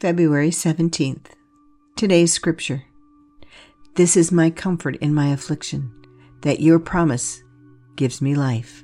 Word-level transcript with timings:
February 0.00 0.50
17th. 0.50 1.26
Today's 1.96 2.32
scripture. 2.32 2.84
This 3.94 4.16
is 4.16 4.32
my 4.32 4.50
comfort 4.50 4.96
in 4.96 5.14
my 5.14 5.28
affliction, 5.28 5.90
that 6.42 6.60
your 6.60 6.80
promise 6.80 7.42
gives 7.96 8.20
me 8.20 8.34
life. 8.34 8.82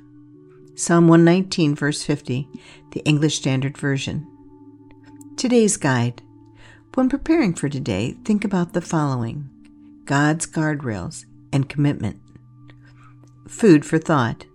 Psalm 0.73 1.09
119, 1.09 1.75
verse 1.75 2.01
50, 2.01 2.47
the 2.93 3.01
English 3.01 3.35
Standard 3.35 3.77
Version. 3.77 4.25
Today's 5.35 5.75
guide. 5.75 6.21
When 6.93 7.09
preparing 7.09 7.53
for 7.53 7.67
today, 7.67 8.15
think 8.23 8.45
about 8.45 8.71
the 8.71 8.81
following 8.81 9.49
God's 10.05 10.47
guardrails 10.47 11.25
and 11.51 11.69
commitment. 11.69 12.19
Food 13.47 13.85
for 13.85 13.99
thought. 13.99 14.45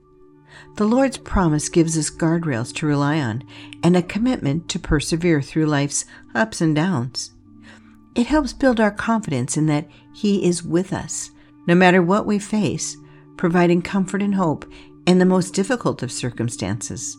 The 0.76 0.86
Lord's 0.86 1.16
promise 1.16 1.68
gives 1.68 1.96
us 1.96 2.10
guardrails 2.10 2.74
to 2.76 2.86
rely 2.86 3.18
on 3.18 3.44
and 3.82 3.96
a 3.96 4.02
commitment 4.02 4.68
to 4.70 4.78
persevere 4.78 5.40
through 5.40 5.66
life's 5.66 6.04
ups 6.34 6.60
and 6.60 6.74
downs. 6.74 7.32
It 8.14 8.26
helps 8.26 8.52
build 8.52 8.80
our 8.80 8.90
confidence 8.90 9.56
in 9.56 9.66
that 9.66 9.88
He 10.14 10.46
is 10.46 10.62
with 10.62 10.92
us, 10.92 11.30
no 11.66 11.74
matter 11.74 12.02
what 12.02 12.26
we 12.26 12.38
face, 12.38 12.96
providing 13.36 13.82
comfort 13.82 14.22
and 14.22 14.34
hope 14.34 14.70
in 15.06 15.18
the 15.18 15.24
most 15.24 15.54
difficult 15.54 16.02
of 16.02 16.10
circumstances. 16.10 17.16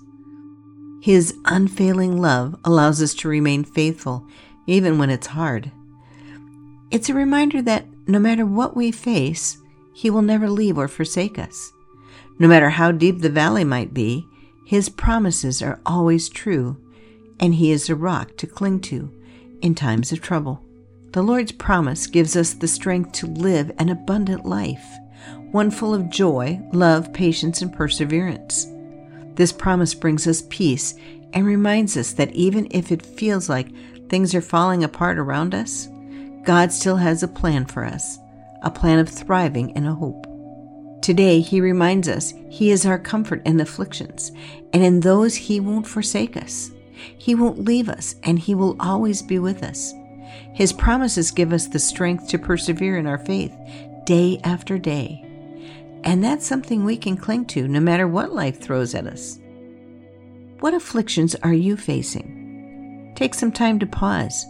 His 1.02 1.36
unfailing 1.45 2.20
love 2.22 2.56
allows 2.64 3.02
us 3.02 3.14
to 3.16 3.30
remain 3.30 3.64
faithful 3.64 4.28
even 4.66 4.98
when 4.98 5.09
it's 5.09 5.28
hard. 5.28 5.72
It's 6.92 7.09
a 7.09 7.14
reminder 7.14 7.62
that 7.62 7.86
no 8.08 8.20
matter 8.20 8.45
what 8.45 8.76
we 8.76 8.92
face, 8.92 9.58
He 9.94 10.09
will 10.09 10.22
never 10.22 10.50
leave 10.50 10.78
or 10.78 10.88
forsake 10.88 11.40
us. 11.40 11.72
No 12.40 12.48
matter 12.48 12.70
how 12.70 12.91
deep 12.91 13.20
the 13.22 13.30
valley 13.30 13.64
might 13.64 13.94
be, 13.94 14.26
His 14.66 14.90
promises 14.90 15.62
are 15.62 15.80
always 15.86 16.30
true, 16.30 16.78
and 17.40 17.55
He 17.55 17.72
is 17.72 17.90
a 17.90 17.95
rock 17.95 18.38
to 18.38 18.48
cling 18.48 18.82
to 18.82 19.12
in 19.62 19.73
times 19.73 20.12
of 20.12 20.22
trouble. 20.22 20.64
The 21.12 21.23
Lord's 21.23 21.52
promise 21.52 22.06
gives 22.06 22.36
us 22.36 22.53
the 22.53 22.67
strength 22.67 23.14
to 23.14 23.28
live 23.28 23.72
an 23.80 23.89
abundant 23.89 24.45
life, 24.45 24.86
one 25.52 25.72
full 25.72 25.94
of 25.94 26.09
joy, 26.09 26.62
love, 26.73 27.12
patience, 27.14 27.62
and 27.62 27.73
perseverance. 27.73 28.67
This 29.34 29.52
promise 29.52 29.94
brings 29.94 30.28
us 30.28 30.44
peace 30.50 30.94
and 31.34 31.45
reminds 31.45 31.97
us 31.97 32.14
that 32.14 32.31
even 32.34 32.67
if 32.72 32.92
it 32.92 33.06
feels 33.06 33.50
like 33.50 33.67
things 34.09 34.36
are 34.36 34.42
falling 34.42 34.84
apart 34.84 35.17
around 35.17 35.56
us, 35.56 35.88
God 36.44 36.72
still 36.72 36.97
has 36.97 37.23
a 37.23 37.28
plan 37.28 37.66
for 37.66 37.84
us, 37.84 38.19
a 38.62 38.69
plan 38.69 39.00
of 39.00 39.09
thriving 39.09 39.75
and 39.75 39.88
a 39.88 39.94
hope. 39.94 40.25
Today, 41.02 41.40
he 41.40 41.62
reminds 41.62 42.08
us 42.08 42.34
he 42.50 42.72
is 42.72 42.86
our 42.86 43.00
comfort 43.00 43.42
in 43.45 43.59
afflictions, 43.59 44.31
and 44.73 44.84
in 44.84 45.00
those 45.00 45.36
he 45.36 45.59
won't 45.59 45.88
forsake 45.88 46.36
us. 46.36 46.72
He 47.17 47.36
won't 47.36 47.64
leave 47.64 47.90
us, 47.90 48.16
and 48.23 48.40
he 48.40 48.56
will 48.56 48.76
always 48.80 49.22
be 49.22 49.40
with 49.40 49.64
us. 49.64 49.94
His 50.53 50.73
promises 50.73 51.31
give 51.31 51.53
us 51.53 51.68
the 51.68 51.80
strength 51.80 52.28
to 52.30 52.40
persevere 52.40 52.98
in 52.98 53.08
our 53.08 53.20
faith 53.20 53.56
day 54.06 54.40
after 54.44 54.78
day. 54.78 55.23
And 56.03 56.23
that's 56.23 56.45
something 56.45 56.84
we 56.84 56.98
can 56.98 57.18
cling 57.18 57.45
to 57.48 57.68
no 57.68 57.80
matter 57.80 58.08
what 58.08 58.34
life 58.34 58.59
throws 58.59 58.95
at 58.95 59.08
us. 59.08 59.40
What 60.59 60.73
afflictions 60.73 61.36
are 61.36 61.53
you 61.53 61.78
facing? 61.78 63.14
Take 63.16 63.34
some 63.34 63.52
time 63.52 63.78
to 63.80 63.86
pause, 63.86 64.45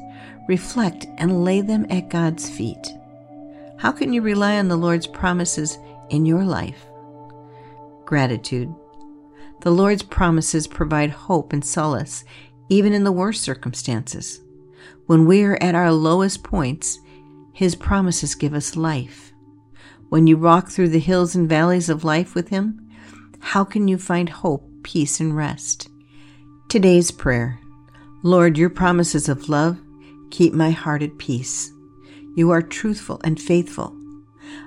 reflect, 0.47 1.07
and 1.17 1.43
lay 1.43 1.61
them 1.61 1.85
at 1.89 2.09
God's 2.09 2.49
feet. 2.49 2.93
How 3.77 3.91
can 3.91 4.13
you 4.13 4.21
rely 4.21 4.57
on 4.57 4.67
the 4.67 4.77
Lord's 4.77 5.07
promises 5.07 5.77
in 6.09 6.25
your 6.25 6.43
life. 6.43 6.85
Gratitude. 8.05 8.73
The 9.61 9.71
Lord's 9.71 10.03
promises 10.03 10.67
provide 10.67 11.09
hope 11.09 11.51
and 11.51 11.63
solace 11.63 12.23
even 12.69 12.93
in 12.93 13.03
the 13.03 13.11
worst 13.11 13.41
circumstances. 13.41 14.41
When 15.05 15.25
we 15.25 15.43
are 15.43 15.57
at 15.61 15.75
our 15.75 15.91
lowest 15.91 16.43
points, 16.43 16.99
His 17.53 17.75
promises 17.75 18.35
give 18.35 18.53
us 18.53 18.75
life. 18.75 19.31
When 20.09 20.27
you 20.27 20.37
walk 20.37 20.69
through 20.69 20.89
the 20.89 20.99
hills 20.99 21.35
and 21.35 21.49
valleys 21.49 21.89
of 21.89 22.03
life 22.03 22.35
with 22.35 22.49
Him, 22.49 22.89
how 23.39 23.63
can 23.63 23.87
you 23.87 23.97
find 23.97 24.29
hope, 24.29 24.69
peace, 24.83 25.19
and 25.19 25.35
rest? 25.35 25.89
Today's 26.69 27.11
prayer 27.11 27.59
Lord, 28.23 28.57
your 28.57 28.69
promises 28.69 29.29
of 29.29 29.47
love 29.47 29.79
keep 30.31 30.53
my 30.53 30.71
heart 30.71 31.01
at 31.01 31.17
peace. 31.17 31.71
You 32.35 32.51
are 32.51 32.61
truthful 32.61 33.21
and 33.23 33.41
faithful. 33.41 33.96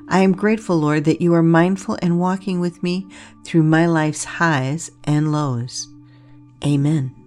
I 0.09 0.21
am 0.21 0.33
grateful, 0.33 0.79
Lord, 0.79 1.05
that 1.05 1.21
you 1.21 1.35
are 1.35 1.43
mindful 1.43 1.99
and 2.03 2.19
walking 2.19 2.61
with 2.61 2.83
me 2.83 3.07
through 3.45 3.63
my 3.63 3.87
life's 3.87 4.25
highs 4.25 4.91
and 5.05 5.33
lows. 5.33 5.89
Amen. 6.65 7.20